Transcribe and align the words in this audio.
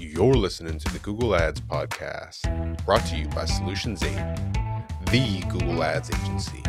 You're 0.00 0.32
listening 0.32 0.78
to 0.78 0.92
the 0.94 0.98
Google 1.00 1.36
Ads 1.36 1.60
Podcast, 1.60 2.86
brought 2.86 3.04
to 3.08 3.16
you 3.18 3.28
by 3.28 3.44
Solutions 3.44 4.02
8, 4.02 4.08
the 5.10 5.44
Google 5.50 5.84
Ads 5.84 6.10
agency. 6.10 6.62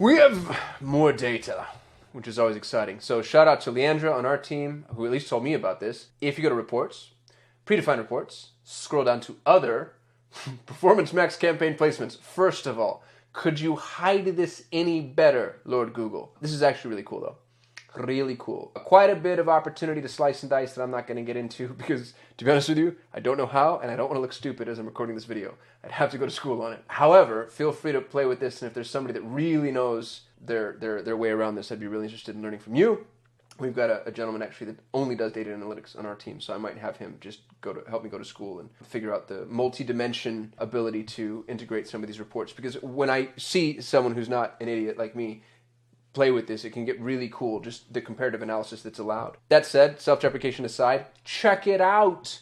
We 0.00 0.16
have 0.16 0.58
more 0.80 1.12
data, 1.12 1.68
which 2.10 2.26
is 2.26 2.36
always 2.36 2.56
exciting. 2.56 2.98
So, 2.98 3.22
shout 3.22 3.46
out 3.46 3.60
to 3.60 3.70
Leandra 3.70 4.12
on 4.12 4.26
our 4.26 4.36
team, 4.36 4.86
who 4.92 5.06
at 5.06 5.12
least 5.12 5.28
told 5.28 5.44
me 5.44 5.54
about 5.54 5.78
this. 5.78 6.08
If 6.20 6.36
you 6.36 6.42
go 6.42 6.48
to 6.48 6.54
reports, 6.56 7.12
predefined 7.64 7.98
reports, 7.98 8.48
scroll 8.64 9.04
down 9.04 9.20
to 9.20 9.36
other 9.46 9.92
performance 10.66 11.12
max 11.12 11.36
campaign 11.36 11.76
placements. 11.76 12.18
First 12.18 12.66
of 12.66 12.76
all, 12.76 13.04
could 13.32 13.60
you 13.60 13.76
hide 13.76 14.36
this 14.36 14.64
any 14.72 15.00
better, 15.00 15.60
Lord 15.64 15.92
Google? 15.92 16.34
This 16.40 16.52
is 16.52 16.60
actually 16.60 16.90
really 16.90 17.04
cool, 17.04 17.20
though 17.20 17.36
really 17.96 18.36
cool. 18.38 18.70
Quite 18.74 19.10
a 19.10 19.16
bit 19.16 19.38
of 19.38 19.48
opportunity 19.48 20.00
to 20.00 20.08
slice 20.08 20.42
and 20.42 20.50
dice 20.50 20.74
that 20.74 20.82
I'm 20.82 20.90
not 20.90 21.06
going 21.06 21.16
to 21.16 21.22
get 21.22 21.36
into 21.36 21.68
because, 21.78 22.14
to 22.38 22.44
be 22.44 22.50
honest 22.50 22.68
with 22.68 22.78
you, 22.78 22.96
I 23.12 23.20
don't 23.20 23.36
know 23.36 23.46
how 23.46 23.78
and 23.78 23.90
I 23.90 23.96
don't 23.96 24.08
want 24.08 24.16
to 24.16 24.20
look 24.20 24.32
stupid 24.32 24.68
as 24.68 24.78
I'm 24.78 24.86
recording 24.86 25.14
this 25.14 25.24
video. 25.24 25.54
I'd 25.84 25.92
have 25.92 26.10
to 26.12 26.18
go 26.18 26.26
to 26.26 26.30
school 26.30 26.62
on 26.62 26.72
it. 26.72 26.82
However, 26.86 27.46
feel 27.48 27.72
free 27.72 27.92
to 27.92 28.00
play 28.00 28.24
with 28.24 28.40
this, 28.40 28.62
and 28.62 28.68
if 28.68 28.74
there's 28.74 28.90
somebody 28.90 29.18
that 29.18 29.26
really 29.26 29.72
knows 29.72 30.22
their 30.40 30.76
their 30.78 31.02
their 31.02 31.16
way 31.16 31.30
around 31.30 31.56
this, 31.56 31.72
I'd 31.72 31.80
be 31.80 31.86
really 31.86 32.04
interested 32.04 32.34
in 32.34 32.42
learning 32.42 32.60
from 32.60 32.74
you. 32.74 33.06
We've 33.58 33.74
got 33.74 33.90
a, 33.90 34.06
a 34.08 34.10
gentleman 34.10 34.42
actually 34.42 34.68
that 34.68 34.78
only 34.94 35.14
does 35.14 35.32
data 35.32 35.50
analytics 35.50 35.98
on 35.98 36.06
our 36.06 36.14
team, 36.14 36.40
so 36.40 36.54
I 36.54 36.58
might 36.58 36.78
have 36.78 36.96
him 36.96 37.18
just 37.20 37.40
go 37.60 37.72
to 37.72 37.88
help 37.88 38.02
me 38.02 38.10
go 38.10 38.18
to 38.18 38.24
school 38.24 38.60
and 38.60 38.70
figure 38.82 39.14
out 39.14 39.28
the 39.28 39.44
multi-dimension 39.46 40.54
ability 40.58 41.04
to 41.04 41.44
integrate 41.48 41.86
some 41.86 42.02
of 42.02 42.08
these 42.08 42.18
reports. 42.18 42.52
Because 42.52 42.80
when 42.82 43.10
I 43.10 43.28
see 43.36 43.80
someone 43.80 44.14
who's 44.14 44.28
not 44.28 44.56
an 44.60 44.68
idiot 44.68 44.98
like 44.98 45.14
me 45.14 45.42
play 46.12 46.30
with 46.30 46.46
this, 46.46 46.64
it 46.64 46.70
can 46.70 46.84
get 46.84 47.00
really 47.00 47.28
cool, 47.28 47.60
just 47.60 47.92
the 47.92 48.00
comparative 48.00 48.42
analysis 48.42 48.82
that's 48.82 48.98
allowed. 48.98 49.36
That 49.48 49.66
said, 49.66 50.00
self 50.00 50.20
deprecation 50.20 50.64
aside, 50.64 51.06
check 51.24 51.66
it 51.66 51.80
out. 51.80 52.40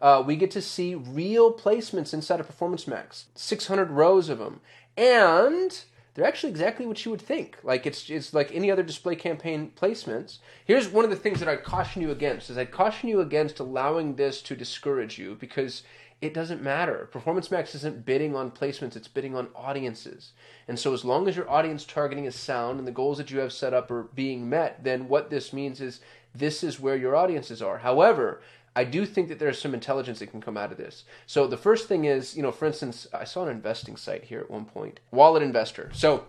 Uh, 0.00 0.22
we 0.26 0.36
get 0.36 0.50
to 0.52 0.62
see 0.62 0.94
real 0.94 1.52
placements 1.52 2.14
inside 2.14 2.40
of 2.40 2.46
Performance 2.46 2.86
Max, 2.86 3.26
600 3.34 3.90
rows 3.90 4.30
of 4.30 4.38
them. 4.38 4.60
And 4.96 5.84
they're 6.14 6.26
actually 6.26 6.50
exactly 6.50 6.86
what 6.86 7.04
you 7.04 7.10
would 7.10 7.20
think. 7.20 7.58
Like 7.62 7.86
it's 7.86 8.10
it's 8.10 8.34
like 8.34 8.54
any 8.54 8.70
other 8.70 8.82
display 8.82 9.14
campaign 9.14 9.72
placements. 9.76 10.38
Here's 10.64 10.88
one 10.88 11.04
of 11.04 11.10
the 11.10 11.16
things 11.16 11.38
that 11.40 11.48
I'd 11.48 11.64
caution 11.64 12.02
you 12.02 12.10
against 12.10 12.50
is 12.50 12.58
I'd 12.58 12.70
caution 12.70 13.08
you 13.08 13.20
against 13.20 13.60
allowing 13.60 14.16
this 14.16 14.42
to 14.42 14.56
discourage 14.56 15.18
you 15.18 15.36
because 15.38 15.82
it 16.20 16.34
doesn't 16.34 16.62
matter. 16.62 17.08
Performance 17.10 17.50
Max 17.50 17.74
isn't 17.74 18.04
bidding 18.04 18.36
on 18.36 18.50
placements, 18.50 18.94
it's 18.94 19.08
bidding 19.08 19.34
on 19.34 19.48
audiences. 19.54 20.32
And 20.68 20.78
so, 20.78 20.92
as 20.92 21.04
long 21.04 21.26
as 21.28 21.36
your 21.36 21.50
audience 21.50 21.84
targeting 21.84 22.26
is 22.26 22.34
sound 22.34 22.78
and 22.78 22.86
the 22.86 22.92
goals 22.92 23.18
that 23.18 23.30
you 23.30 23.38
have 23.38 23.52
set 23.52 23.72
up 23.72 23.90
are 23.90 24.02
being 24.14 24.48
met, 24.48 24.84
then 24.84 25.08
what 25.08 25.30
this 25.30 25.52
means 25.52 25.80
is 25.80 26.00
this 26.34 26.62
is 26.62 26.78
where 26.78 26.96
your 26.96 27.16
audiences 27.16 27.62
are. 27.62 27.78
However, 27.78 28.42
I 28.76 28.84
do 28.84 29.04
think 29.04 29.28
that 29.28 29.38
there's 29.38 29.60
some 29.60 29.74
intelligence 29.74 30.20
that 30.20 30.30
can 30.30 30.40
come 30.40 30.56
out 30.56 30.70
of 30.70 30.78
this. 30.78 31.04
So, 31.26 31.46
the 31.46 31.56
first 31.56 31.88
thing 31.88 32.04
is, 32.04 32.36
you 32.36 32.42
know, 32.42 32.52
for 32.52 32.66
instance, 32.66 33.06
I 33.14 33.24
saw 33.24 33.44
an 33.44 33.48
investing 33.48 33.96
site 33.96 34.24
here 34.24 34.40
at 34.40 34.50
one 34.50 34.66
point, 34.66 35.00
Wallet 35.10 35.42
Investor. 35.42 35.90
So, 35.94 36.26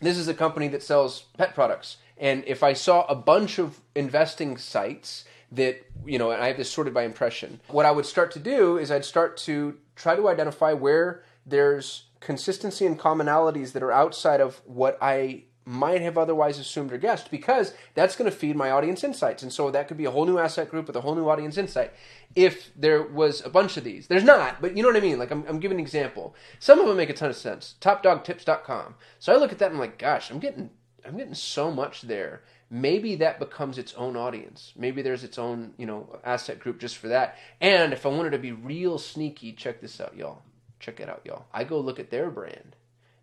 this 0.00 0.16
is 0.16 0.26
a 0.26 0.34
company 0.34 0.68
that 0.68 0.82
sells 0.82 1.26
pet 1.36 1.54
products. 1.54 1.98
And 2.16 2.44
if 2.46 2.62
I 2.62 2.72
saw 2.72 3.04
a 3.06 3.14
bunch 3.14 3.58
of 3.58 3.80
investing 3.94 4.56
sites, 4.56 5.24
that 5.52 5.84
you 6.06 6.18
know, 6.18 6.30
and 6.30 6.42
I 6.42 6.48
have 6.48 6.56
this 6.56 6.70
sorted 6.70 6.94
by 6.94 7.04
impression. 7.04 7.60
What 7.68 7.86
I 7.86 7.90
would 7.90 8.06
start 8.06 8.30
to 8.32 8.38
do 8.38 8.78
is 8.78 8.90
I'd 8.90 9.04
start 9.04 9.36
to 9.38 9.78
try 9.96 10.16
to 10.16 10.28
identify 10.28 10.72
where 10.72 11.22
there's 11.46 12.04
consistency 12.20 12.86
and 12.86 12.98
commonalities 12.98 13.72
that 13.72 13.82
are 13.82 13.92
outside 13.92 14.40
of 14.40 14.60
what 14.64 14.98
I 15.00 15.44
might 15.66 16.02
have 16.02 16.18
otherwise 16.18 16.58
assumed 16.58 16.92
or 16.92 16.98
guessed 16.98 17.30
because 17.30 17.74
that's 17.94 18.16
going 18.16 18.30
to 18.30 18.36
feed 18.36 18.56
my 18.56 18.70
audience 18.70 19.02
insights. 19.02 19.42
And 19.42 19.52
so 19.52 19.70
that 19.70 19.88
could 19.88 19.96
be 19.96 20.04
a 20.04 20.10
whole 20.10 20.26
new 20.26 20.38
asset 20.38 20.70
group 20.70 20.86
with 20.86 20.96
a 20.96 21.00
whole 21.00 21.14
new 21.14 21.28
audience 21.28 21.56
insight. 21.56 21.92
If 22.34 22.70
there 22.76 23.02
was 23.02 23.44
a 23.44 23.48
bunch 23.48 23.76
of 23.76 23.84
these, 23.84 24.06
there's 24.06 24.24
not, 24.24 24.60
but 24.60 24.76
you 24.76 24.82
know 24.82 24.88
what 24.90 24.96
I 24.96 25.00
mean? 25.00 25.18
Like 25.18 25.30
I'm, 25.30 25.44
I'm 25.48 25.60
giving 25.60 25.78
an 25.78 25.84
example. 25.84 26.34
Some 26.58 26.80
of 26.80 26.86
them 26.86 26.96
make 26.96 27.08
a 27.08 27.14
ton 27.14 27.30
of 27.30 27.36
sense. 27.36 27.76
Topdogtips.com. 27.80 28.96
So 29.18 29.32
I 29.32 29.36
look 29.36 29.52
at 29.52 29.58
that 29.58 29.66
and 29.66 29.76
I'm 29.76 29.80
like, 29.80 29.98
gosh, 29.98 30.30
I'm 30.30 30.38
getting, 30.38 30.70
I'm 31.06 31.16
getting 31.16 31.34
so 31.34 31.70
much 31.70 32.02
there 32.02 32.42
maybe 32.74 33.14
that 33.16 33.38
becomes 33.38 33.78
its 33.78 33.94
own 33.94 34.16
audience. 34.16 34.72
Maybe 34.76 35.00
there's 35.00 35.22
its 35.22 35.38
own, 35.38 35.74
you 35.78 35.86
know, 35.86 36.18
asset 36.24 36.58
group 36.58 36.80
just 36.80 36.96
for 36.96 37.08
that. 37.08 37.38
And 37.60 37.92
if 37.92 38.04
I 38.04 38.08
wanted 38.08 38.30
to 38.30 38.38
be 38.38 38.50
real 38.50 38.98
sneaky, 38.98 39.52
check 39.52 39.80
this 39.80 40.00
out, 40.00 40.16
y'all. 40.16 40.42
Check 40.80 40.98
it 40.98 41.08
out, 41.08 41.22
y'all. 41.24 41.46
I 41.52 41.62
go 41.62 41.78
look 41.78 42.00
at 42.00 42.10
their 42.10 42.30
brand. 42.30 42.74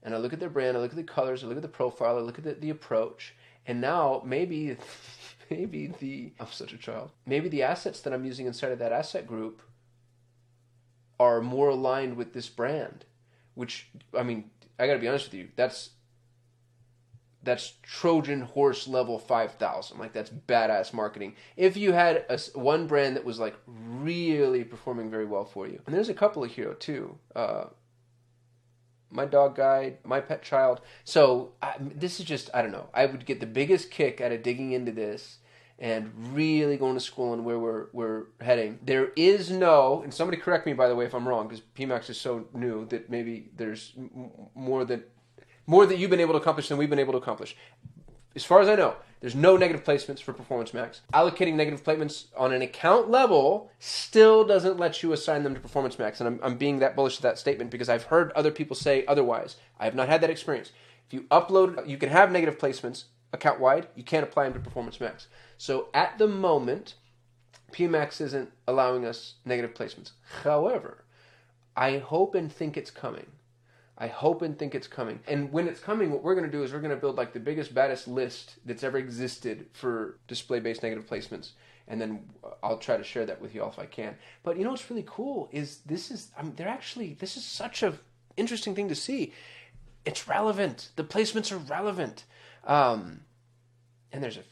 And 0.04 0.16
I 0.16 0.18
look 0.18 0.34
at 0.34 0.40
their 0.40 0.50
brand, 0.50 0.78
I 0.78 0.80
look 0.80 0.92
at 0.92 0.98
the 0.98 1.04
colors, 1.04 1.44
I 1.44 1.48
look 1.48 1.58
at 1.58 1.62
the 1.62 1.68
profile, 1.68 2.18
I 2.18 2.22
look 2.22 2.40
at 2.40 2.44
the, 2.44 2.54
the 2.54 2.70
approach. 2.72 3.36
And 3.68 3.82
now 3.82 4.24
maybe 4.26 4.78
maybe 5.52 5.88
the 6.00 6.32
I'm 6.40 6.48
such 6.48 6.74
a 6.74 6.78
child. 6.78 7.12
Maybe 7.26 7.50
the 7.50 7.64
assets 7.64 8.00
that 8.02 8.14
I'm 8.14 8.26
using 8.26 8.48
inside 8.48 8.72
of 8.72 8.80
that 8.80 8.94
asset 8.94 9.28
group 9.28 9.62
are 11.20 11.42
more 11.42 11.70
aligned 11.70 12.16
with 12.16 12.34
this 12.34 12.50
brand. 12.50 13.06
Which 13.54 13.90
I 14.18 14.24
mean, 14.24 14.50
I 14.80 14.88
gotta 14.88 14.98
be 14.98 15.08
honest 15.08 15.26
with 15.26 15.36
you, 15.36 15.50
that's 15.56 15.90
that's 17.44 17.74
Trojan 17.82 18.42
horse 18.42 18.88
level 18.88 19.18
5000. 19.18 19.98
Like 19.98 20.14
that's 20.14 20.30
badass 20.30 20.94
marketing. 20.94 21.36
If 21.58 21.76
you 21.76 21.94
had 21.94 22.26
a, 22.30 22.40
one 22.58 22.88
brand 22.88 23.16
that 23.16 23.26
was 23.26 23.40
like 23.40 23.56
really 23.66 24.64
performing 24.64 25.10
very 25.10 25.26
well 25.26 25.46
for 25.46 25.68
you. 25.68 25.82
And 25.86 25.96
there's 25.96 26.10
a 26.10 26.14
couple 26.14 26.44
of 26.44 26.52
here 26.52 26.74
too. 26.74 27.18
Uh, 27.36 27.66
my 29.10 29.26
dog 29.26 29.56
guide, 29.56 29.98
my 30.04 30.22
pet 30.22 30.42
child. 30.42 30.82
So 31.04 31.54
I, 31.62 31.76
this 31.80 32.20
is 32.20 32.26
just 32.26 32.50
I 32.54 32.62
don't 32.62 32.72
know. 32.72 32.90
I 32.94 33.06
would 33.06 33.26
get 33.26 33.40
the 33.40 33.46
biggest 33.46 33.92
kick 33.92 34.22
out 34.22 34.32
of 34.32 34.44
digging 34.44 34.72
into 34.72 34.92
this 34.92 35.40
and 35.80 36.12
really 36.36 36.78
going 36.78 36.94
to 36.94 37.00
school 37.00 37.34
and 37.34 37.44
where 37.44 37.60
we're 37.60 37.88
we're 37.92 38.26
heading. 38.40 38.80
There 38.84 39.12
is 39.16 39.50
no, 39.50 40.02
and 40.04 40.14
somebody 40.14 40.38
correct 40.38 40.66
me 40.66 40.74
by 40.74 40.88
the 40.88 40.96
way 40.96 41.06
if 41.06 41.16
I'm 41.16 41.28
wrong 41.28 41.48
because 41.48 41.64
PMax 41.76 42.10
is 42.10 42.20
so 42.20 42.48
new 42.54 42.86
that 42.86 43.10
maybe 43.10 43.50
there's 43.58 43.94
more 44.54 44.86
that 44.86 45.10
more 45.68 45.86
that 45.86 45.98
you've 45.98 46.10
been 46.10 46.20
able 46.20 46.34
to 46.34 46.40
accomplish 46.40 46.68
than 46.68 46.78
we've 46.78 46.90
been 46.90 47.00
able 47.00 47.14
to 47.14 47.20
accomplish. 47.20 47.56
As 48.36 48.46
far 48.46 48.62
as 48.62 48.70
I 48.70 48.76
know, 48.76 48.96
there's 49.20 49.36
no 49.36 49.58
negative 49.58 49.84
placements 49.84 50.22
for 50.22 50.34
Performance 50.34 50.74
Max. 50.74 51.02
Allocating 51.14 51.54
negative 51.54 51.84
placements 51.84 52.26
on 52.36 52.54
an 52.54 52.62
account 52.62 53.10
level 53.10 53.70
still 53.78 54.44
doesn't 54.46 54.80
let 54.80 55.04
you 55.04 55.14
assign 55.14 55.44
them 55.44 55.54
to 55.54 55.60
Performance 55.60 56.00
Max. 56.00 56.20
And 56.20 56.28
I'm, 56.28 56.40
I'm 56.42 56.58
being 56.58 56.80
that 56.80 56.96
bullish 56.96 57.18
to 57.18 57.22
that 57.24 57.38
statement 57.38 57.72
because 57.72 57.90
I've 57.90 58.04
heard 58.04 58.32
other 58.32 58.52
people 58.52 58.76
say 58.76 59.06
otherwise. 59.06 59.58
I 59.80 59.86
have 59.86 59.96
not 59.96 60.08
had 60.10 60.22
that 60.22 60.30
experience. 60.30 60.72
If 61.08 61.14
you 61.14 61.22
upload, 61.24 61.88
you 61.88 61.98
can 61.98 62.10
have 62.10 62.32
negative 62.32 62.58
placements 62.58 63.06
account 63.34 63.60
wide, 63.60 63.88
you 63.96 64.04
can't 64.04 64.24
apply 64.24 64.46
them 64.46 64.54
to 64.54 64.60
Performance 64.60 65.00
Max. 65.00 65.28
So 65.58 65.88
at 65.94 66.18
the 66.18 66.28
moment, 66.28 66.96
PMax 67.72 68.20
isn't 68.22 68.52
allowing 68.68 69.06
us 69.06 69.36
negative 69.46 69.74
placements. 69.74 70.12
However, 70.44 71.04
I 71.76 72.00
hope 72.00 72.36
and 72.36 72.52
think 72.52 72.76
it's 72.76 72.92
coming. 72.92 73.28
I 74.02 74.08
hope 74.08 74.42
and 74.42 74.58
think 74.58 74.74
it's 74.74 74.88
coming. 74.88 75.20
And 75.28 75.54
when 75.54 75.68
it's 75.68 75.80
coming, 75.80 76.10
what 76.10 76.24
we're 76.24 76.34
going 76.34 76.48
to 76.48 76.52
do 76.52 76.64
is 76.64 76.74
we're 76.74 76.80
going 76.80 76.90
to 76.90 77.00
build 77.00 77.18
like 77.18 77.34
the 77.34 77.40
biggest, 77.40 77.72
baddest 77.72 78.08
list 78.08 78.56
that's 78.66 78.84
ever 78.84 78.98
existed 78.98 79.68
for 79.74 80.18
display 80.28 80.60
based 80.60 80.82
negative 80.82 81.08
placements. 81.08 81.52
And 81.88 82.02
then 82.02 82.26
I'll 82.64 82.80
try 82.80 82.98
to 82.98 83.04
share 83.04 83.28
that 83.28 83.40
with 83.40 83.54
you 83.54 83.62
all 83.62 83.70
if 83.70 83.78
I 83.78 83.86
can. 83.86 84.16
But 84.42 84.58
you 84.58 84.64
know 84.64 84.72
what's 84.72 84.90
really 84.90 85.06
cool 85.06 85.50
is 85.52 85.82
this 85.86 86.10
is, 86.10 86.32
I 86.36 86.42
mean, 86.42 86.56
they're 86.56 86.68
actually, 86.68 87.14
this 87.20 87.38
is 87.38 87.46
such 87.46 87.84
a 87.84 87.94
interesting 88.38 88.74
thing 88.74 88.90
to 88.90 88.96
see. 88.96 89.34
It's 90.04 90.28
relevant. 90.28 90.90
The 90.96 91.04
placements 91.04 91.52
are 91.52 91.60
relevant. 91.60 92.24
Um, 92.66 93.22
and 94.12 94.24
there's 94.24 94.38
a 94.38 94.44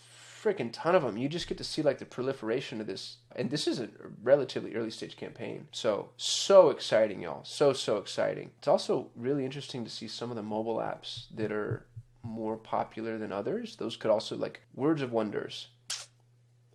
freaking 0.42 0.70
ton 0.72 0.96
of 0.96 1.04
them. 1.04 1.18
You 1.18 1.30
just 1.30 1.48
get 1.48 1.58
to 1.58 1.64
see 1.64 1.82
like 1.82 1.98
the 1.98 2.06
proliferation 2.06 2.80
of 2.82 2.88
this. 2.88 3.18
And 3.36 3.50
this 3.50 3.68
is 3.68 3.80
a 3.80 3.90
relatively 4.24 4.76
early 4.76 4.92
stage 4.92 5.18
campaign. 5.18 5.68
So, 5.72 6.10
so 6.18 6.70
exciting, 6.70 7.22
y'all. 7.22 7.44
So, 7.44 7.74
so 7.74 7.98
exciting. 7.98 8.52
It's 8.60 8.68
also 8.68 9.10
really 9.16 9.46
interesting 9.46 9.84
to 9.84 9.90
see 9.90 10.08
some 10.08 10.30
of 10.30 10.36
the 10.36 10.44
mobile 10.44 10.78
apps 10.78 11.26
that 11.36 11.52
are 11.52 11.86
more 12.24 12.58
popular 12.58 13.18
than 13.18 13.32
others. 13.32 13.76
Those 13.76 13.98
could 13.98 14.12
also, 14.12 14.36
like, 14.36 14.62
Words 14.76 15.02
of 15.02 15.12
Wonders, 15.12 15.68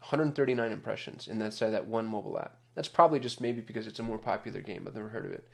139 0.01 0.73
impressions 0.73 1.29
in 1.29 1.39
that 1.39 1.55
that 1.59 1.87
one 1.87 2.07
mobile 2.07 2.39
app. 2.39 2.57
That's 2.75 2.89
probably 2.89 3.21
just 3.21 3.41
maybe 3.41 3.61
because 3.61 3.87
it's 3.87 4.01
a 4.01 4.03
more 4.03 4.19
popular 4.19 4.61
game. 4.61 4.85
I've 4.87 4.95
never 4.95 5.09
heard 5.09 5.27
of 5.27 5.33
it. 5.33 5.49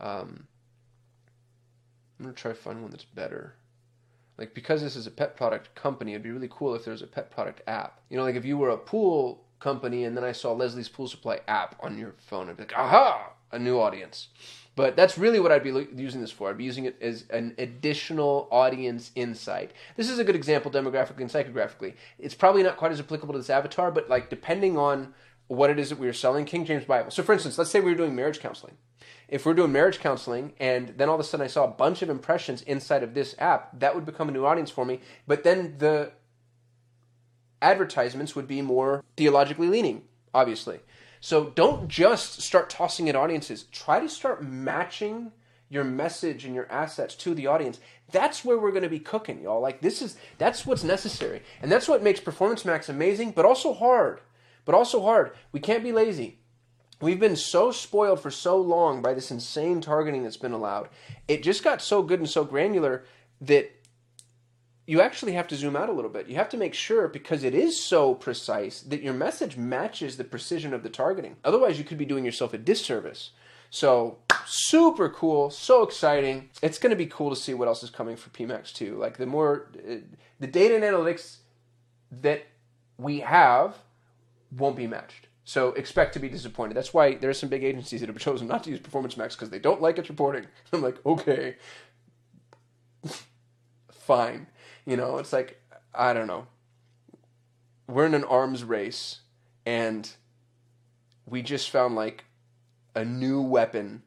Um, 0.00 0.46
I'm 2.18 2.24
going 2.24 2.34
to 2.34 2.40
try 2.40 2.52
to 2.52 2.58
find 2.58 2.82
one 2.82 2.90
that's 2.90 3.04
better 3.04 3.54
like 4.38 4.54
because 4.54 4.82
this 4.82 4.96
is 4.96 5.06
a 5.06 5.10
pet 5.10 5.36
product 5.36 5.74
company, 5.74 6.12
it'd 6.12 6.22
be 6.22 6.30
really 6.30 6.50
cool 6.50 6.74
if 6.74 6.84
there's 6.84 7.02
a 7.02 7.06
pet 7.06 7.30
product 7.30 7.62
app. 7.66 8.00
You 8.10 8.16
know, 8.16 8.24
like 8.24 8.36
if 8.36 8.44
you 8.44 8.58
were 8.58 8.70
a 8.70 8.76
pool 8.76 9.44
company 9.60 10.04
and 10.04 10.16
then 10.16 10.24
I 10.24 10.32
saw 10.32 10.52
Leslie's 10.52 10.88
Pool 10.88 11.08
Supply 11.08 11.40
app 11.48 11.76
on 11.80 11.98
your 11.98 12.14
phone, 12.18 12.48
I'd 12.48 12.56
be 12.56 12.64
like, 12.64 12.76
aha, 12.76 13.32
a 13.52 13.58
new 13.58 13.78
audience. 13.78 14.28
But 14.74 14.94
that's 14.94 15.16
really 15.16 15.40
what 15.40 15.52
I'd 15.52 15.64
be 15.64 15.88
using 15.94 16.20
this 16.20 16.30
for. 16.30 16.50
I'd 16.50 16.58
be 16.58 16.64
using 16.64 16.84
it 16.84 17.00
as 17.00 17.24
an 17.30 17.54
additional 17.56 18.46
audience 18.50 19.10
insight. 19.14 19.70
This 19.96 20.10
is 20.10 20.18
a 20.18 20.24
good 20.24 20.36
example 20.36 20.70
demographically 20.70 21.20
and 21.20 21.30
psychographically. 21.30 21.94
It's 22.18 22.34
probably 22.34 22.62
not 22.62 22.76
quite 22.76 22.92
as 22.92 23.00
applicable 23.00 23.32
to 23.32 23.38
this 23.38 23.48
avatar, 23.48 23.90
but 23.90 24.10
like 24.10 24.28
depending 24.28 24.76
on 24.76 25.14
what 25.48 25.70
it 25.70 25.78
is 25.78 25.90
that 25.90 25.98
we 25.98 26.08
are 26.08 26.12
selling, 26.12 26.44
King 26.44 26.64
James 26.64 26.84
Bible. 26.84 27.10
So 27.10 27.22
for 27.22 27.32
instance, 27.32 27.58
let's 27.58 27.70
say 27.70 27.80
we 27.80 27.90
were 27.90 27.96
doing 27.96 28.16
marriage 28.16 28.40
counseling 28.40 28.76
if 29.28 29.44
we're 29.44 29.54
doing 29.54 29.72
marriage 29.72 29.98
counseling 29.98 30.52
and 30.60 30.94
then 30.96 31.08
all 31.08 31.14
of 31.14 31.20
a 31.20 31.24
sudden 31.24 31.44
I 31.44 31.48
saw 31.48 31.64
a 31.64 31.68
bunch 31.68 32.02
of 32.02 32.10
impressions 32.10 32.62
inside 32.62 33.02
of 33.02 33.14
this 33.14 33.34
app, 33.38 33.78
that 33.80 33.94
would 33.94 34.06
become 34.06 34.28
a 34.28 34.32
new 34.32 34.44
audience 34.44 34.70
for 34.70 34.84
me. 34.84 35.00
But 35.26 35.42
then 35.42 35.76
the 35.78 36.12
advertisements 37.60 38.36
would 38.36 38.46
be 38.46 38.62
more 38.62 39.02
theologically 39.16 39.68
leaning, 39.68 40.02
obviously. 40.32 40.80
So 41.20 41.50
don't 41.50 41.88
just 41.88 42.40
start 42.40 42.70
tossing 42.70 43.08
at 43.08 43.16
audiences. 43.16 43.64
Try 43.72 44.00
to 44.00 44.08
start 44.08 44.44
matching 44.44 45.32
your 45.68 45.82
message 45.82 46.44
and 46.44 46.54
your 46.54 46.70
assets 46.70 47.16
to 47.16 47.34
the 47.34 47.48
audience. 47.48 47.80
That's 48.12 48.44
where 48.44 48.56
we're 48.56 48.70
going 48.70 48.84
to 48.84 48.88
be 48.88 49.00
cooking, 49.00 49.42
y'all. 49.42 49.60
Like 49.60 49.80
this 49.80 50.00
is 50.00 50.16
that's 50.38 50.64
what's 50.64 50.84
necessary. 50.84 51.42
And 51.60 51.72
that's 51.72 51.88
what 51.88 52.04
makes 52.04 52.20
Performance 52.20 52.64
Max 52.64 52.88
amazing, 52.88 53.32
but 53.32 53.44
also 53.44 53.74
hard. 53.74 54.20
But 54.66 54.74
also 54.74 55.00
hard. 55.00 55.32
We 55.52 55.60
can't 55.60 55.82
be 55.82 55.92
lazy. 55.92 56.40
We've 57.00 57.20
been 57.20 57.36
so 57.36 57.72
spoiled 57.72 58.20
for 58.20 58.30
so 58.30 58.58
long 58.58 59.00
by 59.00 59.14
this 59.14 59.30
insane 59.30 59.80
targeting 59.80 60.22
that's 60.22 60.36
been 60.36 60.52
allowed. 60.52 60.90
It 61.28 61.42
just 61.42 61.64
got 61.64 61.80
so 61.80 62.02
good 62.02 62.20
and 62.20 62.28
so 62.28 62.44
granular 62.44 63.04
that 63.40 63.70
you 64.86 65.00
actually 65.00 65.32
have 65.32 65.48
to 65.48 65.56
zoom 65.56 65.76
out 65.76 65.88
a 65.88 65.92
little 65.92 66.10
bit. 66.10 66.28
You 66.28 66.36
have 66.36 66.48
to 66.50 66.56
make 66.56 66.72
sure, 66.72 67.08
because 67.08 67.44
it 67.44 67.54
is 67.54 67.82
so 67.82 68.14
precise, 68.14 68.80
that 68.82 69.02
your 69.02 69.14
message 69.14 69.56
matches 69.56 70.16
the 70.16 70.24
precision 70.24 70.72
of 70.72 70.82
the 70.82 70.88
targeting. 70.88 71.36
Otherwise, 71.44 71.78
you 71.78 71.84
could 71.84 71.98
be 71.98 72.04
doing 72.04 72.24
yourself 72.24 72.54
a 72.54 72.58
disservice. 72.58 73.30
So, 73.68 74.18
super 74.46 75.08
cool, 75.08 75.50
so 75.50 75.82
exciting. 75.82 76.50
It's 76.62 76.78
going 76.78 76.90
to 76.90 76.96
be 76.96 77.06
cool 77.06 77.30
to 77.30 77.36
see 77.36 77.52
what 77.52 77.68
else 77.68 77.82
is 77.82 77.90
coming 77.90 78.16
for 78.16 78.30
PMAX 78.30 78.72
too. 78.72 78.96
Like, 78.96 79.16
the 79.16 79.26
more, 79.26 79.68
uh, 79.76 79.96
the 80.38 80.46
data 80.46 80.76
and 80.76 80.84
analytics 80.84 81.38
that 82.10 82.46
we 82.96 83.20
have 83.20 83.76
won't 84.50 84.76
be 84.76 84.86
matched. 84.86 85.28
So 85.44 85.68
expect 85.74 86.12
to 86.14 86.18
be 86.18 86.28
disappointed. 86.28 86.74
That's 86.74 86.92
why 86.92 87.14
there 87.14 87.30
are 87.30 87.34
some 87.34 87.48
big 87.48 87.62
agencies 87.62 88.00
that 88.00 88.08
have 88.08 88.18
chosen 88.18 88.48
not 88.48 88.64
to 88.64 88.70
use 88.70 88.80
Performance 88.80 89.16
Max 89.16 89.36
because 89.36 89.50
they 89.50 89.60
don't 89.60 89.80
like 89.80 89.96
its 89.96 90.08
reporting. 90.08 90.46
I'm 90.72 90.82
like, 90.82 91.04
okay, 91.06 91.56
fine. 93.92 94.48
You 94.84 94.96
know, 94.96 95.18
it's 95.18 95.32
like 95.32 95.62
I 95.94 96.12
don't 96.12 96.26
know. 96.26 96.48
We're 97.86 98.06
in 98.06 98.14
an 98.14 98.24
arms 98.24 98.64
race, 98.64 99.20
and 99.64 100.10
we 101.26 101.42
just 101.42 101.70
found 101.70 101.94
like 101.94 102.24
a 102.96 103.04
new 103.04 103.40
weapon 103.40 104.02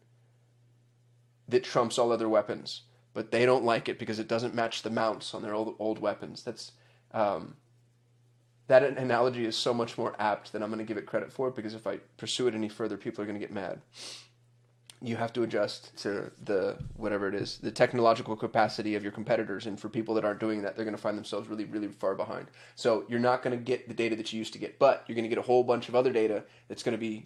that 1.47 1.63
trumps 1.63 1.97
all 1.97 2.11
other 2.11 2.27
weapons, 2.27 2.81
but 3.13 3.31
they 3.31 3.45
don't 3.45 3.63
like 3.63 3.87
it 3.87 3.97
because 3.97 4.19
it 4.19 4.27
doesn't 4.27 4.53
match 4.53 4.81
the 4.81 4.89
mounts 4.89 5.33
on 5.33 5.41
their 5.41 5.53
old 5.53 5.75
old 5.79 5.99
weapons. 5.99 6.43
That's 6.43 6.73
um, 7.13 7.55
that 8.69 8.83
analogy 8.83 9.45
is 9.45 9.57
so 9.57 9.73
much 9.73 9.97
more 9.97 10.15
apt 10.19 10.53
than 10.53 10.61
I'm 10.61 10.69
going 10.69 10.77
to 10.77 10.85
give 10.85 10.97
it 10.97 11.07
credit 11.07 11.33
for 11.33 11.49
because 11.49 11.73
if 11.73 11.87
I 11.87 11.97
pursue 12.17 12.47
it 12.47 12.53
any 12.53 12.69
further, 12.69 12.97
people 12.97 13.23
are 13.23 13.25
going 13.25 13.39
to 13.39 13.39
get 13.39 13.51
mad. 13.51 13.81
You 15.01 15.15
have 15.15 15.33
to 15.33 15.43
adjust 15.43 15.97
to 16.03 16.31
the 16.43 16.77
whatever 16.95 17.27
it 17.27 17.33
is, 17.33 17.57
the 17.57 17.71
technological 17.71 18.35
capacity 18.35 18.93
of 18.93 19.01
your 19.01 19.11
competitors, 19.11 19.65
and 19.65 19.79
for 19.79 19.89
people 19.89 20.13
that 20.15 20.25
aren't 20.25 20.39
doing 20.39 20.61
that, 20.61 20.75
they're 20.75 20.85
going 20.85 20.95
to 20.95 21.01
find 21.01 21.17
themselves 21.17 21.47
really, 21.47 21.65
really 21.65 21.87
far 21.87 22.13
behind. 22.13 22.45
So 22.75 23.05
you're 23.09 23.19
not 23.19 23.41
going 23.41 23.57
to 23.57 23.63
get 23.63 23.87
the 23.87 23.93
data 23.95 24.15
that 24.17 24.31
you 24.31 24.37
used 24.37 24.53
to 24.53 24.59
get, 24.59 24.77
but 24.77 25.03
you're 25.07 25.15
going 25.15 25.23
to 25.23 25.29
get 25.29 25.39
a 25.39 25.47
whole 25.47 25.63
bunch 25.63 25.89
of 25.89 25.95
other 25.95 26.11
data 26.11 26.43
that's 26.67 26.83
going 26.83 26.93
to 26.93 26.99
be 26.99 27.25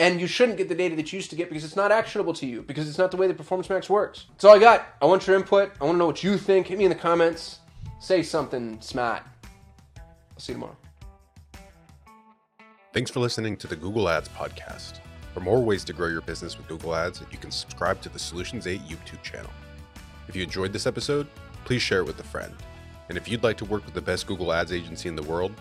and 0.00 0.20
you 0.20 0.28
shouldn't 0.28 0.56
get 0.56 0.68
the 0.68 0.76
data 0.76 0.94
that 0.94 1.12
you 1.12 1.16
used 1.16 1.30
to 1.30 1.36
get 1.36 1.48
because 1.48 1.64
it's 1.64 1.74
not 1.74 1.90
actionable 1.90 2.32
to 2.32 2.46
you 2.46 2.62
because 2.62 2.88
it's 2.88 2.98
not 2.98 3.10
the 3.10 3.16
way 3.16 3.26
that 3.26 3.36
performance 3.36 3.68
max 3.68 3.90
works. 3.90 4.26
That's 4.30 4.44
all 4.44 4.54
i 4.54 4.58
got. 4.60 4.86
I 5.02 5.06
want 5.06 5.26
your 5.26 5.34
input. 5.34 5.72
I 5.80 5.84
want 5.84 5.96
to 5.96 5.98
know 5.98 6.06
what 6.06 6.22
you 6.22 6.38
think. 6.38 6.68
Hit 6.68 6.78
me 6.78 6.84
in 6.84 6.90
the 6.90 6.94
comments. 6.94 7.58
Say 7.98 8.22
something 8.22 8.80
smart 8.80 9.24
I'll 10.38 10.42
see 10.42 10.52
you 10.52 10.58
tomorrow. 10.58 10.76
Thanks 12.92 13.10
for 13.10 13.18
listening 13.18 13.56
to 13.56 13.66
the 13.66 13.74
Google 13.74 14.08
Ads 14.08 14.28
podcast. 14.28 15.00
For 15.34 15.40
more 15.40 15.60
ways 15.60 15.82
to 15.86 15.92
grow 15.92 16.06
your 16.06 16.20
business 16.20 16.56
with 16.56 16.68
Google 16.68 16.94
Ads, 16.94 17.22
you 17.32 17.38
can 17.38 17.50
subscribe 17.50 18.00
to 18.02 18.08
the 18.08 18.20
Solutions 18.20 18.68
8 18.68 18.80
YouTube 18.82 19.20
channel. 19.24 19.50
If 20.28 20.36
you 20.36 20.44
enjoyed 20.44 20.72
this 20.72 20.86
episode, 20.86 21.26
please 21.64 21.82
share 21.82 22.02
it 22.02 22.06
with 22.06 22.20
a 22.20 22.24
friend. 22.24 22.54
And 23.08 23.18
if 23.18 23.26
you'd 23.26 23.42
like 23.42 23.56
to 23.56 23.64
work 23.64 23.84
with 23.84 23.94
the 23.94 24.00
best 24.00 24.28
Google 24.28 24.52
Ads 24.52 24.72
agency 24.72 25.08
in 25.08 25.16
the 25.16 25.24
world, 25.24 25.52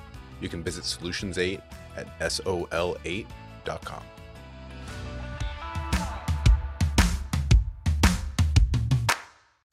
you 0.42 0.48
can 0.48 0.64
visit 0.64 0.86
Solutions 0.86 1.40
8 1.40 1.60
at 1.96 2.20
sol8.com. 2.20 4.04